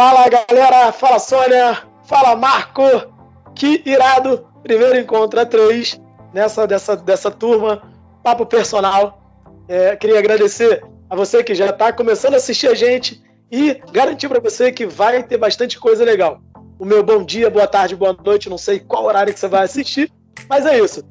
Fala 0.00 0.30
galera, 0.30 0.92
fala 0.92 1.18
Sônia, 1.18 1.78
fala 2.04 2.34
Marco, 2.34 2.82
que 3.54 3.82
irado! 3.84 4.46
Primeiro 4.62 4.98
encontro 4.98 5.38
a 5.38 5.44
três 5.44 6.00
nessa 6.32 6.66
dessa, 6.66 6.96
dessa 6.96 7.30
turma, 7.30 7.82
papo 8.22 8.46
personal. 8.46 9.22
É, 9.68 9.94
queria 9.96 10.18
agradecer 10.18 10.82
a 11.10 11.14
você 11.14 11.44
que 11.44 11.54
já 11.54 11.66
está 11.66 11.92
começando 11.92 12.32
a 12.32 12.38
assistir 12.38 12.68
a 12.68 12.74
gente 12.74 13.22
e 13.52 13.74
garantir 13.92 14.30
para 14.30 14.40
você 14.40 14.72
que 14.72 14.86
vai 14.86 15.22
ter 15.22 15.36
bastante 15.36 15.78
coisa 15.78 16.02
legal. 16.02 16.40
O 16.78 16.86
meu 16.86 17.02
bom 17.02 17.22
dia, 17.22 17.50
boa 17.50 17.66
tarde, 17.66 17.94
boa 17.94 18.16
noite, 18.24 18.48
não 18.48 18.56
sei 18.56 18.80
qual 18.80 19.04
horário 19.04 19.34
que 19.34 19.38
você 19.38 19.48
vai 19.48 19.64
assistir, 19.64 20.10
mas 20.48 20.64
é 20.64 20.78
isso. 20.78 21.04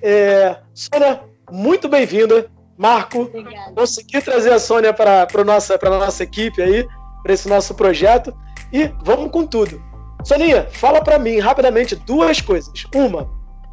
É, 0.00 0.58
Sônia, 0.72 1.24
muito 1.50 1.88
bem-vinda. 1.88 2.48
Marco, 2.76 3.22
Obrigada. 3.22 3.72
consegui 3.74 4.22
trazer 4.22 4.52
a 4.52 4.60
Sônia 4.60 4.94
para 4.94 5.26
a 5.28 5.44
nossa, 5.44 5.76
nossa 5.82 6.22
equipe 6.22 6.62
aí, 6.62 6.86
para 7.28 7.34
esse 7.34 7.46
nosso 7.46 7.74
projeto. 7.74 8.34
E 8.72 8.86
vamos 9.02 9.30
com 9.30 9.46
tudo. 9.46 9.82
Soninha, 10.24 10.66
fala 10.72 11.02
para 11.02 11.18
mim 11.18 11.38
rapidamente 11.38 11.94
duas 11.94 12.40
coisas. 12.40 12.84
Uma, 12.94 13.28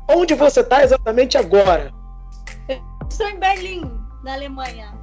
onde 0.10 0.34
você 0.34 0.60
está 0.60 0.84
exatamente 0.84 1.38
agora? 1.38 1.94
Estou 3.10 3.30
em 3.30 3.40
Berlim, 3.40 3.90
na 4.24 4.34
Alemanha. 4.34 4.94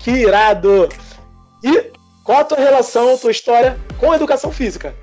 Que 0.00 0.10
irado! 0.10 0.88
E 1.62 1.92
qual 2.24 2.40
a 2.40 2.44
tua 2.44 2.58
relação, 2.58 3.14
a 3.14 3.18
tua 3.18 3.30
história 3.30 3.78
com 3.98 4.10
a 4.10 4.16
educação 4.16 4.50
física? 4.50 4.94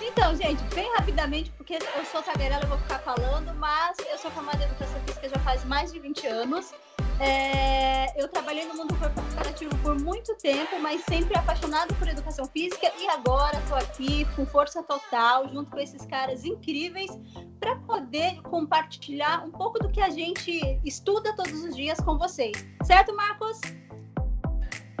Então, 0.00 0.34
gente, 0.36 0.62
bem 0.74 0.88
rapidamente, 0.94 1.50
porque 1.56 1.74
eu 1.74 2.04
sou 2.10 2.22
tagarela, 2.22 2.62
eu 2.62 2.68
vou 2.68 2.78
ficar 2.78 3.00
falando, 3.00 3.52
mas 3.56 3.96
eu 4.10 4.18
sou 4.18 4.30
formada 4.30 4.62
em 4.62 4.66
educação 4.66 5.00
física 5.04 5.28
já 5.28 5.38
faz 5.40 5.64
mais 5.64 5.92
de 5.92 5.98
20 5.98 6.26
anos. 6.28 6.72
É, 7.20 8.20
eu 8.20 8.28
trabalhei 8.28 8.64
no 8.66 8.74
mundo 8.74 8.94
corporativo 8.96 9.76
por 9.78 10.00
muito 10.00 10.36
tempo, 10.36 10.78
mas 10.80 11.02
sempre 11.02 11.36
apaixonado 11.36 11.94
por 11.96 12.06
educação 12.06 12.46
física 12.46 12.92
e 12.98 13.08
agora 13.08 13.58
estou 13.58 13.76
aqui 13.76 14.24
com 14.36 14.46
força 14.46 14.82
total, 14.82 15.48
junto 15.48 15.70
com 15.70 15.78
esses 15.78 16.04
caras 16.06 16.44
incríveis, 16.44 17.10
para 17.58 17.76
poder 17.76 18.40
compartilhar 18.42 19.44
um 19.44 19.50
pouco 19.50 19.78
do 19.80 19.90
que 19.90 20.00
a 20.00 20.10
gente 20.10 20.80
estuda 20.84 21.34
todos 21.34 21.64
os 21.64 21.74
dias 21.74 21.98
com 22.00 22.16
vocês. 22.16 22.52
Certo, 22.84 23.14
Marcos? 23.14 23.60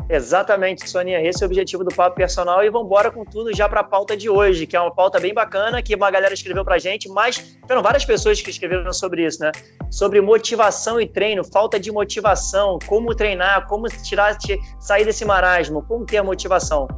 Exatamente, 0.08 0.88
Soninha. 0.88 1.20
Esse 1.20 1.44
é 1.44 1.46
o 1.46 1.50
objetivo 1.50 1.84
do 1.84 1.94
Papo 1.94 2.16
Personal 2.16 2.64
e 2.64 2.70
vamos 2.70 2.86
embora 2.86 3.10
com 3.10 3.26
tudo 3.26 3.54
já 3.54 3.68
para 3.68 3.80
a 3.80 3.84
pauta 3.84 4.16
de 4.16 4.30
hoje, 4.30 4.66
que 4.66 4.74
é 4.74 4.80
uma 4.80 4.94
pauta 4.94 5.20
bem 5.20 5.34
bacana, 5.34 5.82
que 5.82 5.94
uma 5.94 6.10
galera 6.10 6.32
escreveu 6.32 6.64
para 6.64 6.78
gente, 6.78 7.10
mas 7.10 7.58
foram 7.66 7.82
várias 7.82 8.06
pessoas 8.06 8.40
que 8.40 8.48
escreveram 8.48 8.90
sobre 8.92 9.26
isso, 9.26 9.42
né? 9.42 9.52
Sobre 9.90 10.20
motivação 10.22 10.98
e 10.98 11.06
treino, 11.06 11.44
falta 11.44 11.78
de 11.78 11.92
motivação, 11.92 12.78
como 12.86 13.14
treinar, 13.14 13.66
como 13.66 13.86
tirar, 13.88 14.38
sair 14.80 15.04
desse 15.04 15.26
marasmo, 15.26 15.82
como 15.82 16.06
ter 16.06 16.16
a 16.16 16.24
motivação. 16.24 16.88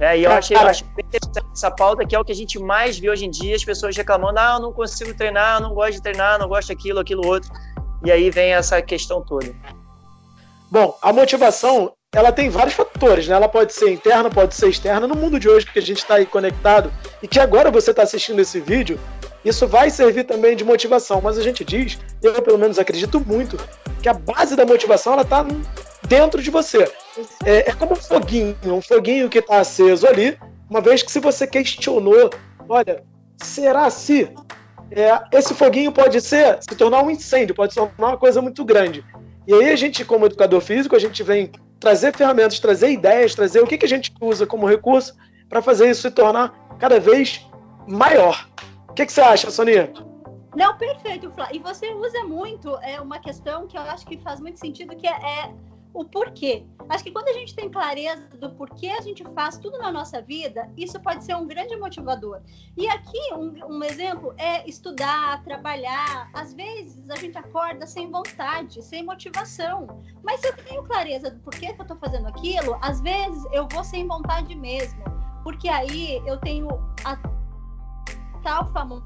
É, 0.00 0.18
e 0.18 0.24
eu 0.24 0.32
achei, 0.32 0.56
eu 0.56 0.60
achei 0.62 0.86
bem 0.96 1.06
interessante 1.06 1.46
essa 1.52 1.70
pauta, 1.70 2.04
que 2.04 2.16
é 2.16 2.18
o 2.18 2.24
que 2.24 2.32
a 2.32 2.34
gente 2.34 2.58
mais 2.58 2.98
vê 2.98 3.10
hoje 3.10 3.26
em 3.26 3.30
dia, 3.30 3.54
as 3.54 3.64
pessoas 3.64 3.96
reclamando, 3.96 4.40
ah, 4.40 4.54
eu 4.56 4.60
não 4.60 4.72
consigo 4.72 5.14
treinar, 5.14 5.60
não 5.60 5.72
gosto 5.72 5.92
de 5.92 6.02
treinar, 6.02 6.38
não 6.38 6.48
gosto 6.48 6.68
daquilo, 6.68 6.98
aquilo, 6.98 7.24
outro. 7.24 7.50
E 8.04 8.10
aí 8.10 8.28
vem 8.28 8.54
essa 8.54 8.82
questão 8.82 9.22
toda. 9.22 9.54
Bom, 10.70 10.96
a 11.00 11.12
motivação 11.12 11.92
ela 12.12 12.32
tem 12.32 12.50
vários 12.50 12.74
fatores, 12.74 13.28
né? 13.28 13.36
Ela 13.36 13.48
pode 13.48 13.72
ser 13.72 13.88
interna, 13.88 14.28
pode 14.28 14.54
ser 14.54 14.68
externa. 14.68 15.06
No 15.06 15.14
mundo 15.14 15.38
de 15.38 15.48
hoje 15.48 15.66
que 15.66 15.78
a 15.78 15.82
gente 15.82 15.98
está 15.98 16.16
aí 16.16 16.26
conectado 16.26 16.92
e 17.22 17.28
que 17.28 17.38
agora 17.38 17.70
você 17.70 17.92
está 17.92 18.02
assistindo 18.02 18.40
esse 18.40 18.58
vídeo, 18.58 18.98
isso 19.44 19.66
vai 19.68 19.90
servir 19.90 20.24
também 20.24 20.56
de 20.56 20.64
motivação. 20.64 21.20
Mas 21.20 21.38
a 21.38 21.42
gente 21.42 21.64
diz, 21.64 21.98
eu 22.20 22.42
pelo 22.42 22.58
menos 22.58 22.80
acredito 22.80 23.20
muito, 23.24 23.56
que 24.02 24.08
a 24.08 24.12
base 24.12 24.56
da 24.56 24.66
motivação 24.66 25.12
ela 25.12 25.22
está 25.22 25.46
dentro 26.08 26.42
de 26.42 26.50
você. 26.50 26.92
É, 27.44 27.70
é, 27.70 27.72
como 27.74 27.92
um 27.92 27.96
foguinho, 27.96 28.56
um 28.64 28.82
foguinho 28.82 29.28
que 29.28 29.38
está 29.38 29.60
aceso 29.60 30.04
ali, 30.08 30.36
uma 30.68 30.80
vez 30.80 31.04
que 31.04 31.12
se 31.12 31.20
você 31.20 31.46
questionou, 31.46 32.28
olha, 32.68 33.04
será 33.40 33.88
se 33.88 34.28
é, 34.90 35.16
esse 35.32 35.54
foguinho 35.54 35.92
pode 35.92 36.20
ser 36.20 36.58
se 36.60 36.74
tornar 36.74 37.04
um 37.04 37.10
incêndio, 37.10 37.54
pode 37.54 37.72
se 37.72 37.78
tornar 37.78 37.94
uma 37.98 38.18
coisa 38.18 38.42
muito 38.42 38.64
grande. 38.64 39.04
E 39.46 39.54
aí 39.54 39.70
a 39.70 39.76
gente, 39.76 40.04
como 40.04 40.26
educador 40.26 40.60
físico, 40.60 40.96
a 40.96 40.98
gente 40.98 41.22
vem 41.22 41.52
trazer 41.80 42.14
ferramentas, 42.14 42.60
trazer 42.60 42.90
ideias, 42.92 43.34
trazer 43.34 43.60
o 43.60 43.66
que, 43.66 43.78
que 43.78 43.86
a 43.86 43.88
gente 43.88 44.12
usa 44.20 44.46
como 44.46 44.68
recurso 44.68 45.16
para 45.48 45.62
fazer 45.62 45.90
isso 45.90 46.02
se 46.02 46.10
tornar 46.10 46.52
cada 46.78 47.00
vez 47.00 47.44
maior. 47.88 48.46
O 48.88 48.92
que, 48.92 49.06
que 49.06 49.12
você 49.12 49.22
acha, 49.22 49.50
Sonia? 49.50 49.92
Não, 50.54 50.76
perfeito, 50.76 51.30
Flá. 51.30 51.48
E 51.52 51.58
você 51.58 51.92
usa 51.94 52.24
muito 52.24 52.76
é 52.82 53.00
uma 53.00 53.18
questão 53.18 53.66
que 53.66 53.76
eu 53.76 53.82
acho 53.82 54.06
que 54.06 54.18
faz 54.18 54.38
muito 54.40 54.60
sentido, 54.60 54.94
que 54.94 55.06
é, 55.06 55.12
é 55.12 55.54
o 55.92 56.04
porquê. 56.04 56.64
Acho 56.88 57.04
que 57.04 57.10
quando 57.10 57.28
a 57.28 57.32
gente 57.32 57.54
tem 57.54 57.70
clareza 57.70 58.28
do 58.38 58.50
porquê 58.50 58.88
a 58.88 59.00
gente 59.00 59.24
faz 59.34 59.58
tudo 59.58 59.78
na 59.78 59.92
nossa 59.92 60.20
vida, 60.20 60.68
isso 60.76 60.98
pode 61.00 61.24
ser 61.24 61.36
um 61.36 61.46
grande 61.46 61.76
motivador. 61.76 62.40
E 62.76 62.88
aqui, 62.88 63.18
um, 63.34 63.76
um, 63.76 63.84
exemplo 63.84 64.34
é 64.38 64.68
estudar, 64.68 65.42
trabalhar. 65.44 66.28
Às 66.32 66.54
vezes 66.54 67.08
a 67.10 67.16
gente 67.16 67.36
acorda 67.38 67.86
sem 67.86 68.10
vontade, 68.10 68.82
sem 68.82 69.04
motivação. 69.04 69.86
Mas 70.22 70.40
se 70.40 70.48
eu 70.48 70.56
tenho 70.56 70.82
clareza 70.84 71.30
do 71.30 71.40
porquê 71.40 71.72
que 71.72 71.80
eu 71.80 71.84
estou 71.84 71.96
fazendo 71.98 72.26
aquilo, 72.28 72.78
às 72.80 73.00
vezes 73.00 73.44
eu 73.52 73.66
vou 73.68 73.84
sem 73.84 74.06
vontade 74.06 74.54
mesmo. 74.54 75.02
Porque 75.42 75.68
aí 75.68 76.22
eu 76.26 76.38
tenho 76.38 76.68
a 77.04 77.16
tal 78.42 78.70
famosa. 78.72 79.04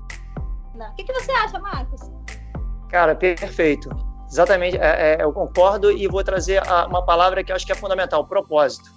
O 0.75 0.95
que, 0.97 1.05
que 1.05 1.13
você 1.13 1.31
acha, 1.33 1.59
Marcos? 1.59 2.01
Cara, 2.89 3.15
perfeito. 3.15 4.14
Exatamente, 4.35 4.77
é, 4.79 5.15
é, 5.15 5.23
eu 5.23 5.33
concordo 5.33 5.93
e 5.93 6.09
vou 6.09 6.25
trazer 6.25 6.61
a, 6.69 6.87
uma 6.87 7.05
palavra 7.05 7.45
que 7.45 7.53
eu 7.53 7.57
acho 7.57 7.65
que 7.65 7.71
é 7.71 7.75
fundamental: 7.77 8.27
propósito. 8.27 8.91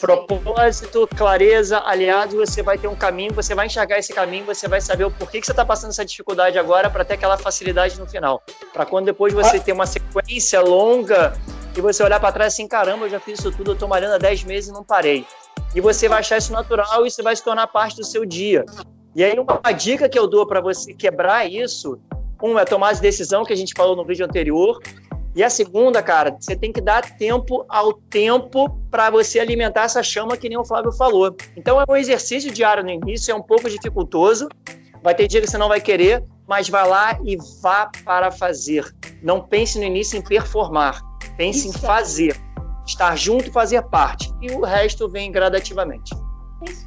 Propósito, 0.00 1.08
clareza, 1.16 1.80
aliado, 1.86 2.34
você 2.34 2.60
vai 2.60 2.76
ter 2.76 2.88
um 2.88 2.96
caminho, 2.96 3.32
você 3.32 3.54
vai 3.54 3.66
enxergar 3.66 3.96
esse 3.96 4.12
caminho, 4.12 4.44
você 4.44 4.66
vai 4.66 4.80
saber 4.80 5.04
o 5.04 5.10
porquê 5.12 5.38
que 5.40 5.46
você 5.46 5.52
está 5.52 5.64
passando 5.64 5.90
essa 5.90 6.04
dificuldade 6.04 6.58
agora 6.58 6.90
para 6.90 7.04
ter 7.04 7.14
aquela 7.14 7.38
facilidade 7.38 7.96
no 7.96 8.08
final. 8.08 8.42
Para 8.72 8.84
quando 8.84 9.04
depois 9.04 9.32
você 9.32 9.58
ah. 9.58 9.60
ter 9.60 9.70
uma 9.70 9.86
sequência 9.86 10.60
longa 10.60 11.32
e 11.76 11.80
você 11.80 12.02
olhar 12.02 12.18
para 12.18 12.32
trás 12.32 12.54
assim, 12.54 12.66
caramba, 12.66 13.06
eu 13.06 13.10
já 13.10 13.20
fiz 13.20 13.38
isso 13.38 13.52
tudo, 13.52 13.70
eu 13.70 13.74
estou 13.74 13.88
malhando 13.88 14.16
há 14.16 14.18
10 14.18 14.42
meses 14.42 14.70
e 14.70 14.72
não 14.72 14.82
parei. 14.82 15.24
E 15.76 15.80
você 15.80 16.08
vai 16.08 16.18
achar 16.18 16.38
isso 16.38 16.52
natural 16.52 17.04
e 17.04 17.08
isso 17.08 17.22
vai 17.22 17.36
se 17.36 17.44
tornar 17.44 17.68
parte 17.68 17.94
do 17.94 18.04
seu 18.04 18.26
dia. 18.26 18.64
E 19.14 19.22
aí, 19.22 19.38
uma 19.38 19.70
dica 19.70 20.08
que 20.08 20.18
eu 20.18 20.26
dou 20.26 20.44
para 20.44 20.60
você 20.60 20.92
quebrar 20.92 21.48
isso 21.48 22.00
uma 22.42 22.62
é 22.62 22.64
tomar 22.64 22.92
de 22.94 23.00
decisão, 23.00 23.44
que 23.44 23.52
a 23.52 23.56
gente 23.56 23.74
falou 23.76 23.96
no 23.96 24.04
vídeo 24.04 24.24
anterior. 24.24 24.78
E 25.34 25.42
a 25.44 25.50
segunda, 25.50 26.02
cara, 26.02 26.36
você 26.38 26.56
tem 26.56 26.72
que 26.72 26.80
dar 26.80 27.16
tempo 27.16 27.64
ao 27.68 27.92
tempo 27.92 28.70
para 28.90 29.10
você 29.10 29.38
alimentar 29.38 29.84
essa 29.84 30.02
chama, 30.02 30.36
que 30.36 30.48
nem 30.48 30.58
o 30.58 30.64
Flávio 30.64 30.90
falou. 30.92 31.36
Então 31.56 31.80
é 31.80 31.84
um 31.88 31.96
exercício 31.96 32.50
diário 32.50 32.82
no 32.82 32.90
início, 32.90 33.30
é 33.30 33.34
um 33.34 33.42
pouco 33.42 33.68
dificultoso. 33.68 34.48
Vai 35.02 35.14
ter 35.14 35.28
dia 35.28 35.40
que 35.40 35.46
você 35.46 35.58
não 35.58 35.68
vai 35.68 35.80
querer, 35.80 36.24
mas 36.46 36.68
vai 36.68 36.88
lá 36.88 37.18
e 37.24 37.36
vá 37.62 37.90
para 38.04 38.30
fazer. 38.30 38.84
Não 39.22 39.40
pense 39.40 39.78
no 39.78 39.84
início 39.84 40.18
em 40.18 40.22
performar, 40.22 41.00
pense 41.36 41.68
Isso. 41.68 41.76
em 41.76 41.80
fazer. 41.80 42.36
Estar 42.86 43.16
junto 43.16 43.48
e 43.48 43.52
fazer 43.52 43.82
parte. 43.82 44.32
E 44.40 44.50
o 44.50 44.64
resto 44.64 45.08
vem 45.08 45.30
gradativamente. 45.30 46.14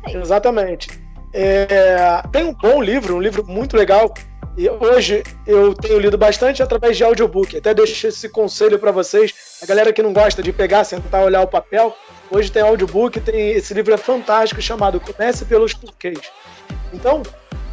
Exatamente. 0.07 0.89
É, 1.33 2.21
tem 2.31 2.43
um 2.43 2.53
bom 2.53 2.81
livro, 2.81 3.15
um 3.15 3.21
livro 3.21 3.45
muito 3.47 3.77
legal, 3.77 4.13
e 4.57 4.69
hoje 4.69 5.23
eu 5.47 5.73
tenho 5.73 5.97
lido 5.99 6.17
bastante 6.17 6.61
através 6.61 6.97
de 6.97 7.03
audiobook. 7.03 7.55
Até 7.57 7.73
deixo 7.73 8.07
esse 8.07 8.27
conselho 8.27 8.77
para 8.77 8.91
vocês. 8.91 9.33
A 9.61 9.65
galera 9.65 9.93
que 9.93 10.03
não 10.03 10.11
gosta 10.11 10.43
de 10.43 10.51
pegar, 10.51 10.83
sentar, 10.83 11.23
olhar 11.23 11.41
o 11.41 11.47
papel, 11.47 11.95
hoje 12.29 12.51
tem 12.51 12.61
audiobook, 12.61 13.19
tem 13.21 13.51
esse 13.51 13.73
livro 13.73 13.93
é 13.93 13.97
fantástico 13.97 14.61
chamado 14.61 14.99
Comece 14.99 15.45
pelos 15.45 15.73
porquês. 15.73 16.19
Então, 16.93 17.23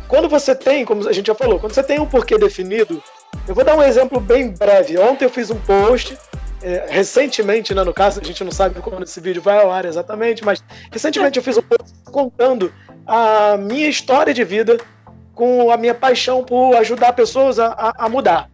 quando 0.06 0.28
você 0.28 0.54
tem, 0.54 0.84
como 0.84 1.08
a 1.08 1.12
gente 1.12 1.26
já 1.26 1.34
falou, 1.34 1.58
quando 1.58 1.72
você 1.72 1.82
tem 1.82 1.98
um 1.98 2.06
porquê 2.06 2.38
definido, 2.38 3.02
eu 3.46 3.54
vou 3.54 3.64
dar 3.64 3.76
um 3.76 3.82
exemplo 3.82 4.20
bem 4.20 4.50
breve. 4.50 4.98
Ontem 4.98 5.24
eu 5.24 5.30
fiz 5.30 5.50
um 5.50 5.58
post, 5.58 6.16
é, 6.62 6.86
recentemente, 6.88 7.74
né, 7.74 7.82
no 7.82 7.92
caso, 7.92 8.20
a 8.20 8.24
gente 8.24 8.42
não 8.44 8.52
sabe 8.52 8.80
quando 8.80 9.02
esse 9.02 9.20
vídeo 9.20 9.42
vai 9.42 9.58
ao 9.58 9.70
ar 9.70 9.84
exatamente, 9.84 10.44
mas 10.44 10.62
recentemente 10.92 11.38
eu 11.38 11.42
fiz 11.42 11.58
um 11.58 11.62
post 11.62 11.92
contando 12.04 12.72
a 13.06 13.56
minha 13.56 13.88
história 13.88 14.32
de 14.32 14.44
vida 14.44 14.78
com 15.38 15.70
a 15.70 15.76
minha 15.76 15.94
paixão 15.94 16.42
por 16.42 16.74
ajudar 16.78 17.12
pessoas 17.12 17.60
a, 17.60 17.94
a, 17.96 18.08
mudar. 18.08 18.50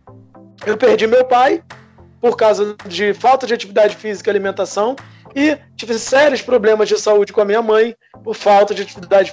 Eu 0.67 0.77
perdi 0.77 1.07
meu 1.07 1.25
pai 1.25 1.63
por 2.21 2.37
causa 2.37 2.77
de 2.87 3.15
falta 3.15 3.47
de 3.47 3.55
atividade 3.55 3.97
física 3.97 4.29
e 4.29 4.33
alimentação 4.33 4.95
e 5.35 5.57
tive 5.77 5.99
sérios 5.99 6.43
problemas 6.43 6.87
de 6.87 7.01
saúde 7.01 7.33
com 7.33 7.41
a 7.41 7.45
minha 7.47 7.63
mãe 7.63 7.97
por 8.23 8.35
falta 8.35 8.75
de 8.75 8.83
atividade 8.83 9.33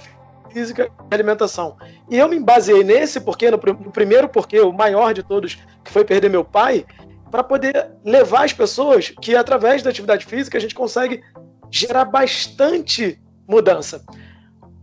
física 0.49 0.89
e 1.11 1.13
alimentação. 1.13 1.75
E 2.09 2.17
eu 2.17 2.29
me 2.29 2.39
baseei 2.39 2.85
nesse 2.85 3.19
porquê, 3.19 3.51
no, 3.51 3.57
no 3.57 3.91
primeiro 3.91 4.29
porquê, 4.29 4.61
o 4.61 4.71
maior 4.71 5.13
de 5.13 5.21
todos, 5.21 5.55
que 5.83 5.91
foi 5.91 6.05
perder 6.05 6.29
meu 6.29 6.45
pai, 6.45 6.85
para 7.29 7.43
poder 7.43 7.91
levar 8.05 8.45
as 8.45 8.53
pessoas 8.53 9.09
que 9.21 9.35
através 9.35 9.83
da 9.83 9.89
atividade 9.89 10.25
física 10.25 10.57
a 10.57 10.61
gente 10.61 10.73
consegue 10.73 11.21
gerar 11.69 12.05
bastante 12.05 13.21
mudança. 13.45 14.05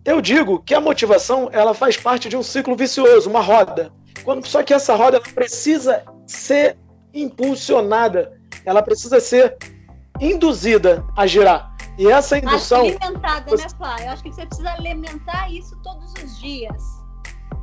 Eu 0.08 0.22
digo 0.22 0.58
que 0.60 0.74
a 0.74 0.80
motivação 0.80 1.50
ela 1.52 1.74
faz 1.74 1.98
parte 1.98 2.30
de 2.30 2.36
um 2.36 2.42
ciclo 2.42 2.74
vicioso, 2.74 3.28
uma 3.28 3.42
roda. 3.42 3.92
Quando, 4.24 4.46
só 4.46 4.62
que 4.62 4.72
essa 4.72 4.94
roda 4.94 5.20
precisa 5.20 6.02
ser 6.26 6.78
impulsionada, 7.12 8.32
ela 8.64 8.82
precisa 8.82 9.20
ser 9.20 9.58
induzida 10.18 11.04
a 11.14 11.26
girar. 11.26 11.76
E 11.98 12.10
essa 12.10 12.38
indução. 12.38 12.86
Alimentada, 12.86 13.54
né, 13.54 13.66
Flá? 13.76 13.96
Eu 14.00 14.10
acho 14.12 14.22
que 14.22 14.32
você 14.32 14.46
precisa 14.46 14.72
alimentar 14.72 15.52
isso 15.52 15.76
todos 15.82 16.10
os 16.24 16.40
dias. 16.40 16.82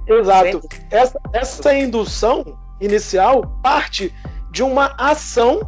Exato. 0.06 0.62
Essa, 0.92 1.20
essa 1.34 1.74
indução 1.74 2.46
inicial 2.80 3.60
parte 3.64 4.14
de 4.52 4.62
uma 4.62 4.94
ação 5.00 5.62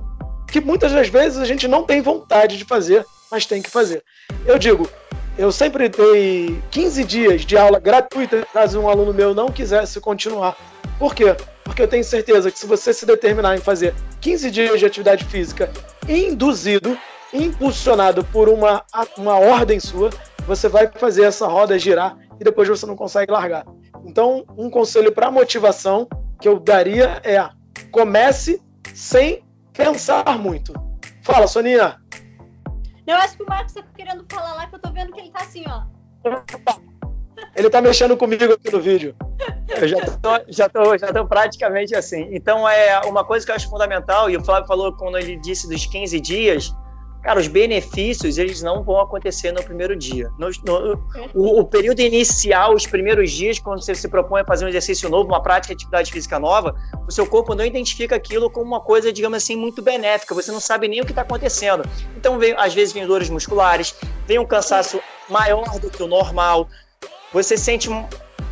que 0.47 0.61
muitas 0.61 0.91
das 0.91 1.09
vezes 1.09 1.39
a 1.39 1.45
gente 1.45 1.67
não 1.67 1.81
tem 1.81 2.03
vontade 2.03 2.55
de 2.55 2.65
fazer, 2.65 3.03
mas 3.31 3.47
tem 3.47 3.63
que 3.63 3.69
fazer. 3.71 4.03
Eu 4.45 4.59
digo, 4.59 4.87
eu 5.37 5.51
sempre 5.51 5.87
dei 5.87 6.61
15 6.71 7.03
dias 7.03 7.41
de 7.41 7.55
aula 7.55 7.79
gratuita 7.79 8.45
caso 8.51 8.79
um 8.79 8.89
aluno 8.89 9.13
meu 9.13 9.35
não 9.35 9.49
quisesse 9.49 9.99
continuar. 10.01 10.57
Por 10.97 11.13
quê? 11.13 11.35
Porque 11.63 11.81
eu 11.81 11.87
tenho 11.87 12.03
certeza 12.03 12.49
que 12.49 12.57
se 12.57 12.65
você 12.65 12.91
se 12.91 13.05
determinar 13.05 13.55
em 13.55 13.59
fazer 13.59 13.93
15 14.19 14.49
dias 14.49 14.79
de 14.79 14.85
atividade 14.85 15.25
física 15.25 15.69
induzido, 16.09 16.97
impulsionado 17.31 18.23
por 18.23 18.49
uma, 18.49 18.83
uma 19.17 19.37
ordem 19.37 19.79
sua, 19.79 20.09
você 20.47 20.67
vai 20.67 20.87
fazer 20.87 21.23
essa 21.23 21.45
roda 21.45 21.77
girar 21.77 22.17
e 22.39 22.43
depois 22.43 22.67
você 22.67 22.85
não 22.85 22.95
consegue 22.95 23.31
largar. 23.31 23.65
Então, 24.05 24.45
um 24.57 24.69
conselho 24.69 25.11
para 25.11 25.29
motivação 25.29 26.07
que 26.41 26.47
eu 26.47 26.59
daria 26.59 27.21
é 27.23 27.47
comece 27.91 28.61
sem 28.93 29.43
pensar 29.73 30.39
muito. 30.39 30.73
Fala, 31.21 31.45
Soninha. 31.45 31.97
Eu 33.07 33.15
acho 33.15 33.37
que 33.37 33.43
o 33.43 33.45
Marcos 33.47 33.73
tá 33.73 33.83
querendo 33.95 34.25
falar 34.29 34.53
lá, 34.53 34.67
que 34.67 34.75
eu 34.75 34.79
tô 34.79 34.91
vendo 34.91 35.13
que 35.13 35.21
ele 35.21 35.31
tá 35.31 35.39
assim, 35.39 35.63
ó. 35.65 35.83
Ele 37.55 37.69
tá 37.69 37.81
mexendo 37.81 38.17
comigo 38.17 38.51
aqui 38.53 38.69
no 38.69 38.81
vídeo. 38.81 39.15
Eu 39.69 39.87
já 39.87 39.97
tô, 40.17 40.29
já 40.49 40.69
tô, 40.69 40.97
já 40.97 41.13
tô 41.13 41.25
praticamente 41.25 41.95
assim. 41.95 42.27
Então, 42.31 42.67
é 42.67 42.99
uma 43.05 43.23
coisa 43.23 43.45
que 43.45 43.51
eu 43.51 43.55
acho 43.55 43.69
fundamental, 43.69 44.29
e 44.29 44.35
o 44.35 44.43
Flávio 44.43 44.67
falou 44.67 44.91
quando 44.93 45.17
ele 45.17 45.37
disse 45.37 45.69
dos 45.69 45.85
15 45.85 46.19
dias, 46.19 46.75
Cara, 47.21 47.39
os 47.39 47.47
benefícios, 47.47 48.37
eles 48.37 48.61
não 48.61 48.83
vão 48.83 49.01
acontecer 49.01 49.51
no 49.51 49.61
primeiro 49.61 49.95
dia. 49.95 50.29
No, 50.37 50.49
no, 50.63 51.03
o, 51.33 51.59
o, 51.59 51.65
período 51.65 51.99
inicial, 51.99 52.73
os 52.73 52.87
primeiros 52.87 53.31
dias, 53.31 53.59
quando 53.59 53.83
você 53.83 53.93
se 53.93 54.07
propõe 54.07 54.41
a 54.41 54.45
fazer 54.45 54.65
um 54.65 54.69
exercício 54.69 55.09
novo, 55.09 55.27
uma 55.27 55.41
prática 55.41 55.75
de 55.75 55.79
atividade 55.79 56.11
física 56.11 56.39
nova, 56.39 56.75
o 57.07 57.11
seu 57.11 57.25
corpo 57.27 57.53
não 57.53 57.65
identifica 57.65 58.15
aquilo 58.15 58.49
como 58.49 58.67
uma 58.67 58.81
coisa, 58.81 59.11
digamos 59.11 59.37
assim, 59.37 59.55
muito 59.55 59.81
benéfica. 59.81 60.33
Você 60.33 60.51
não 60.51 60.59
sabe 60.59 60.87
nem 60.87 61.01
o 61.01 61.05
que 61.05 61.11
está 61.11 61.23
acontecendo. 61.23 61.83
Então, 62.15 62.39
vem, 62.39 62.53
às 62.57 62.73
vezes, 62.73 62.93
vem 62.93 63.05
dores 63.05 63.29
musculares, 63.29 63.95
vem 64.25 64.39
um 64.39 64.45
cansaço 64.45 65.01
maior 65.29 65.79
do 65.79 65.89
que 65.89 66.01
o 66.01 66.07
normal, 66.07 66.69
você 67.33 67.57
sente 67.57 67.89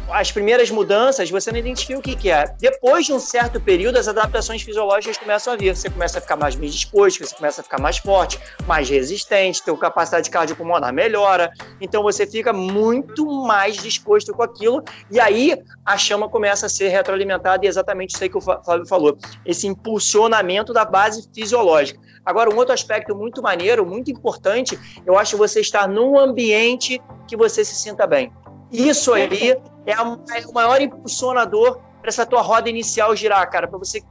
as 0.09 0.31
primeiras 0.31 0.69
mudanças, 0.69 1.29
você 1.29 1.51
não 1.51 1.59
identifica 1.59 1.99
o 1.99 2.01
que, 2.01 2.15
que 2.15 2.29
é. 2.29 2.45
Depois 2.59 3.05
de 3.05 3.13
um 3.13 3.19
certo 3.19 3.59
período, 3.59 3.97
as 3.97 4.07
adaptações 4.07 4.61
fisiológicas 4.61 5.17
começam 5.17 5.53
a 5.53 5.57
vir. 5.57 5.75
Você 5.75 5.89
começa 5.89 6.19
a 6.19 6.21
ficar 6.21 6.35
mais 6.35 6.55
bem 6.55 6.69
disposto, 6.69 7.25
você 7.25 7.35
começa 7.35 7.61
a 7.61 7.63
ficar 7.63 7.79
mais 7.79 7.97
forte, 7.97 8.39
mais 8.67 8.89
resistente, 8.89 9.63
teu 9.63 9.75
capacidade 9.77 10.29
cardiopulmonar 10.29 10.93
melhora. 10.93 11.51
Então 11.81 12.03
você 12.03 12.27
fica 12.27 12.53
muito 12.53 13.25
mais 13.25 13.77
disposto 13.77 14.33
com 14.33 14.43
aquilo. 14.43 14.83
E 15.11 15.19
aí 15.19 15.57
a 15.83 15.97
chama 15.97 16.29
começa 16.29 16.67
a 16.67 16.69
ser 16.69 16.89
retroalimentada 16.89 17.65
e 17.65 17.67
é 17.67 17.69
exatamente 17.69 18.13
isso 18.13 18.23
aí 18.23 18.29
que 18.29 18.37
o 18.37 18.41
Flávio 18.41 18.85
falou. 18.85 19.17
Esse 19.45 19.67
impulsionamento 19.67 20.71
da 20.71 20.85
base 20.85 21.27
fisiológica. 21.33 21.99
Agora, 22.23 22.49
um 22.53 22.57
outro 22.57 22.73
aspecto 22.73 23.15
muito 23.15 23.41
maneiro, 23.41 23.85
muito 23.85 24.09
importante, 24.09 24.79
eu 25.05 25.17
acho 25.17 25.37
você 25.37 25.61
estar 25.61 25.87
num 25.87 26.17
ambiente 26.17 26.99
que 27.27 27.37
você 27.37 27.63
se 27.63 27.75
sinta 27.75 28.07
bem. 28.07 28.31
Isso 28.71 29.13
aí 29.13 29.55
é, 29.85 29.91
é 29.91 30.47
o 30.47 30.53
maior 30.53 30.81
impulsionador 30.81 31.79
para 32.01 32.09
essa 32.09 32.25
tua 32.25 32.41
roda 32.41 32.69
inicial 32.69 33.15
girar, 33.15 33.49
cara, 33.49 33.67
para 33.67 33.77
você 33.77 34.01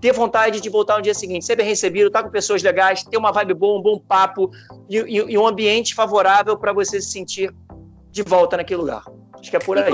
ter 0.00 0.12
vontade 0.12 0.60
de 0.60 0.68
voltar 0.68 0.96
no 0.96 1.02
dia 1.02 1.14
seguinte, 1.14 1.44
ser 1.44 1.56
bem 1.56 1.66
recebido, 1.66 2.06
estar 2.06 2.20
tá 2.20 2.24
com 2.24 2.30
pessoas 2.30 2.62
legais, 2.62 3.02
ter 3.02 3.16
uma 3.16 3.32
vibe 3.32 3.54
boa, 3.54 3.78
um 3.78 3.82
bom 3.82 3.98
papo 3.98 4.50
e, 4.88 4.98
e, 4.98 5.16
e 5.16 5.38
um 5.38 5.46
ambiente 5.46 5.94
favorável 5.94 6.56
para 6.56 6.72
você 6.72 7.00
se 7.00 7.10
sentir 7.10 7.54
de 8.10 8.22
volta 8.22 8.56
naquele 8.56 8.80
lugar. 8.80 9.02
Acho 9.34 9.50
que 9.50 9.56
é 9.56 9.60
por 9.60 9.78
aí. 9.78 9.92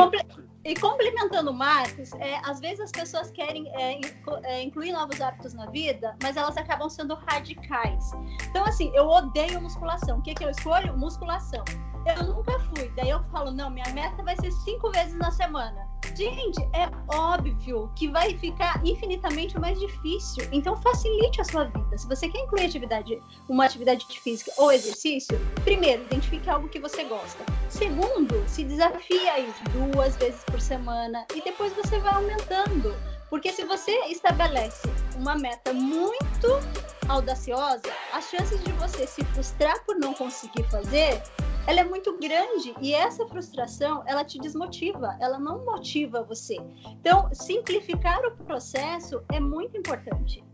E 0.65 0.75
complementando 0.75 1.51
o 1.51 1.55
Marcos, 1.55 2.13
é, 2.15 2.41
às 2.43 2.59
vezes 2.59 2.81
as 2.81 2.91
pessoas 2.91 3.31
querem 3.31 3.69
é, 3.75 4.01
é, 4.45 4.63
incluir 4.63 4.93
novos 4.93 5.21
hábitos 5.21 5.53
na 5.53 5.67
vida, 5.67 6.17
mas 6.23 6.39
elas 6.39 6.57
acabam 6.57 6.89
sendo 6.89 7.15
radicais. 7.15 8.13
Então, 8.49 8.65
assim, 8.65 8.91
eu 8.95 9.07
odeio 9.07 9.61
musculação. 9.61 10.19
O 10.19 10.23
que, 10.23 10.35
que 10.35 10.43
eu 10.43 10.49
escolho? 10.49 10.97
Musculação. 10.97 11.63
Eu 12.07 12.25
nunca 12.25 12.59
fui. 12.61 12.91
Daí 12.97 13.11
eu 13.11 13.23
falo, 13.25 13.51
não, 13.51 13.69
minha 13.69 13.89
meta 13.93 14.23
vai 14.23 14.37
ser 14.37 14.51
cinco 14.53 14.91
vezes 14.91 15.15
na 15.17 15.31
semana. 15.31 15.84
Gente, 16.17 16.61
é 16.73 16.89
óbvio 17.09 17.91
que 17.97 18.09
vai 18.09 18.37
ficar 18.39 18.81
infinitamente 18.85 19.59
mais 19.59 19.79
difícil. 19.81 20.47
Então 20.53 20.77
facilite 20.81 21.41
a 21.41 21.45
sua 21.45 21.65
vida. 21.65 21.99
Se 21.99 22.07
você 22.07 22.29
quer 22.29 22.41
incluir 22.41 22.67
atividade, 22.67 23.23
uma 23.49 23.65
atividade 23.65 24.07
física 24.21 24.53
ou 24.57 24.71
exercício, 24.71 25.39
primeiro, 25.65 26.03
identifique 26.03 26.49
algo 26.49 26.69
que 26.69 26.79
você 26.79 27.05
gosta. 27.05 27.45
Segundo, 27.69 28.43
se 28.49 28.65
desafie 28.65 29.29
aí 29.29 29.53
duas 29.73 30.17
vezes 30.17 30.43
por 30.45 30.61
semana 30.61 31.27
e 31.35 31.43
depois 31.43 31.73
você 31.73 31.99
vai 31.99 32.15
aumentando. 32.15 32.95
Porque 33.31 33.53
se 33.53 33.65
você 33.65 33.91
estabelece 34.07 34.89
uma 35.17 35.35
meta 35.35 35.73
muito 35.73 36.61
audaciosa, 37.09 37.93
as 38.13 38.31
chances 38.31 38.63
de 38.63 38.73
você 38.73 39.07
se 39.07 39.25
frustrar 39.25 39.85
por 39.85 39.97
não 39.97 40.15
conseguir 40.15 40.63
fazer 40.71 41.21
ela 41.67 41.81
é 41.81 41.85
muito 41.85 42.19
grande 42.19 42.75
e 42.81 42.95
essa 42.95 43.27
frustração 43.27 44.03
ela 44.07 44.25
te 44.25 44.39
desmotiva, 44.39 45.17
ela 45.21 45.39
não 45.39 45.65
motiva 45.65 46.23
você. 46.23 46.57
Então, 47.01 47.29
simplificar 47.33 48.21
o 48.27 48.33
processo 48.45 49.23
é 49.33 49.41
muito 49.41 49.77
importante. 49.77 50.45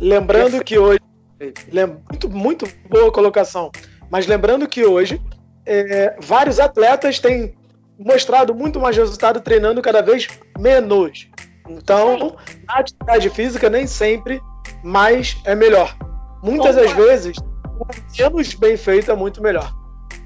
Lembrando 0.00 0.62
que 0.64 0.78
hoje, 0.78 1.00
muito, 2.10 2.28
muito 2.28 2.66
boa 2.88 3.12
colocação, 3.12 3.70
mas 4.10 4.26
lembrando 4.26 4.68
que 4.68 4.84
hoje 4.84 5.20
é, 5.66 6.16
vários 6.20 6.58
atletas 6.58 7.18
têm 7.18 7.54
mostrado 7.98 8.54
muito 8.54 8.80
mais 8.80 8.96
resultado 8.96 9.40
treinando 9.40 9.82
cada 9.82 10.00
vez 10.00 10.28
menos. 10.58 11.28
Então, 11.68 12.36
a 12.66 12.78
atividade 12.78 13.28
física 13.28 13.68
nem 13.68 13.86
sempre 13.86 14.40
mais 14.82 15.36
é 15.44 15.54
melhor. 15.54 15.94
Muitas 16.42 16.76
das 16.76 16.92
vezes, 16.92 17.36
menos 18.16 18.54
bem 18.54 18.76
feito 18.76 19.10
é 19.10 19.14
muito 19.14 19.42
melhor. 19.42 19.77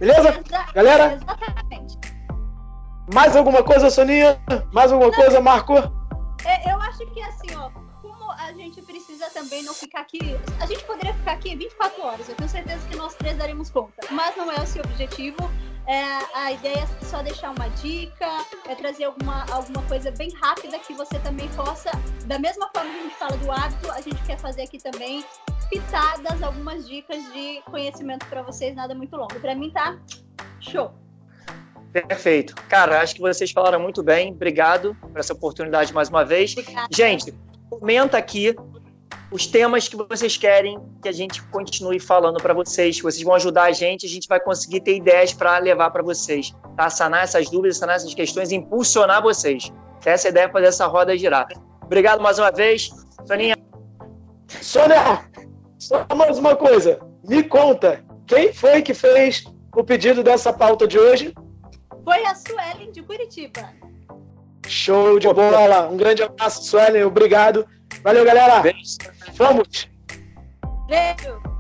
Beleza? 0.02 0.42
Galera? 0.74 1.14
Exatamente. 1.14 1.98
Mais 3.14 3.36
alguma 3.36 3.62
coisa, 3.62 3.88
Soninha? 3.88 4.36
Mais 4.72 4.90
alguma 4.90 5.12
não, 5.12 5.16
coisa, 5.16 5.40
Marco? 5.40 5.74
É, 6.44 6.72
eu 6.72 6.80
acho 6.80 7.06
que 7.06 7.22
assim, 7.22 7.54
ó, 7.54 7.70
como 8.02 8.32
a 8.32 8.52
gente 8.52 8.82
precisa 8.82 9.30
também 9.30 9.62
não 9.62 9.72
ficar 9.72 10.00
aqui. 10.00 10.36
A 10.60 10.66
gente 10.66 10.82
poderia 10.86 11.14
ficar 11.14 11.34
aqui 11.34 11.54
24 11.54 12.02
horas, 12.02 12.28
eu 12.28 12.34
tenho 12.34 12.50
certeza 12.50 12.84
que 12.88 12.96
nós 12.96 13.14
três 13.14 13.36
daremos 13.36 13.70
conta. 13.70 14.08
Mas 14.10 14.36
não 14.36 14.50
é 14.50 14.56
esse 14.56 14.80
o 14.80 14.82
objetivo. 14.82 15.38
É, 15.86 16.02
a 16.34 16.50
ideia 16.50 16.78
é 16.80 17.04
só 17.04 17.22
deixar 17.22 17.50
uma 17.50 17.68
dica, 17.68 18.26
é 18.68 18.74
trazer 18.74 19.04
alguma, 19.04 19.46
alguma 19.52 19.82
coisa 19.84 20.10
bem 20.10 20.32
rápida 20.34 20.80
que 20.80 20.94
você 20.94 21.18
também 21.20 21.48
possa, 21.50 21.92
da 22.26 22.40
mesma 22.40 22.68
forma 22.74 22.90
que 22.90 22.98
a 22.98 23.02
gente 23.02 23.14
fala 23.14 23.36
do 23.36 23.52
hábito, 23.52 23.90
a 23.90 24.00
gente 24.00 24.20
quer 24.22 24.38
fazer 24.38 24.62
aqui 24.62 24.78
também 24.78 25.24
pitadas, 25.72 26.42
algumas 26.42 26.86
dicas 26.86 27.16
de 27.32 27.62
conhecimento 27.70 28.26
para 28.26 28.42
vocês, 28.42 28.76
nada 28.76 28.94
muito 28.94 29.16
longo. 29.16 29.40
Para 29.40 29.54
mim 29.54 29.70
tá 29.70 29.98
show. 30.60 30.92
Perfeito. 31.90 32.54
Cara, 32.68 33.00
acho 33.00 33.14
que 33.14 33.22
vocês 33.22 33.50
falaram 33.50 33.80
muito 33.80 34.02
bem. 34.02 34.32
Obrigado 34.32 34.94
por 35.00 35.18
essa 35.18 35.32
oportunidade 35.32 35.92
mais 35.94 36.10
uma 36.10 36.24
vez. 36.24 36.52
Obrigada. 36.52 36.88
Gente, 36.92 37.34
comenta 37.70 38.18
aqui 38.18 38.54
os 39.30 39.46
temas 39.46 39.88
que 39.88 39.96
vocês 39.96 40.36
querem 40.36 40.78
que 41.00 41.08
a 41.08 41.12
gente 41.12 41.42
continue 41.44 41.98
falando 41.98 42.36
para 42.36 42.52
vocês, 42.52 42.96
que 42.96 43.02
vocês 43.02 43.22
vão 43.22 43.34
ajudar 43.34 43.64
a 43.64 43.72
gente, 43.72 44.04
a 44.04 44.08
gente 44.08 44.28
vai 44.28 44.38
conseguir 44.38 44.82
ter 44.82 44.96
ideias 44.96 45.32
para 45.32 45.56
levar 45.56 45.90
para 45.90 46.02
vocês, 46.02 46.54
tá? 46.76 46.90
Sanar 46.90 47.24
essas 47.24 47.48
dúvidas, 47.48 47.78
sanar 47.78 47.96
essas 47.96 48.12
questões, 48.12 48.52
impulsionar 48.52 49.22
vocês. 49.22 49.72
Essa 50.04 50.28
é 50.28 50.28
a 50.28 50.32
ideia 50.32 50.44
é 50.44 50.48
fazer 50.50 50.66
essa 50.66 50.86
roda 50.86 51.16
girar. 51.16 51.48
Obrigado 51.82 52.20
mais 52.20 52.38
uma 52.38 52.50
vez. 52.50 52.90
Soninha. 53.26 53.56
Sônia, 54.60 55.24
só 55.82 56.06
mais 56.14 56.38
uma 56.38 56.54
coisa. 56.54 57.00
Me 57.28 57.42
conta, 57.42 58.04
quem 58.26 58.52
foi 58.52 58.82
que 58.82 58.94
fez 58.94 59.44
o 59.74 59.82
pedido 59.82 60.22
dessa 60.22 60.52
pauta 60.52 60.86
de 60.86 60.96
hoje? 60.96 61.34
Foi 62.04 62.24
a 62.24 62.34
Suelen 62.36 62.92
de 62.92 63.02
Curitiba. 63.02 63.68
Show 64.68 65.18
de 65.18 65.26
bola. 65.32 65.88
Um 65.88 65.96
grande 65.96 66.22
abraço, 66.22 66.62
Suelen. 66.62 67.02
Obrigado. 67.02 67.66
Valeu, 68.04 68.24
galera. 68.24 68.60
Beijo. 68.60 68.98
Vamos. 69.34 69.88
Beijo. 70.86 71.51